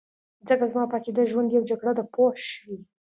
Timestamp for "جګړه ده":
1.69-2.03